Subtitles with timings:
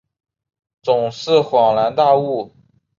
[0.81, 2.55] 总是恍然大悟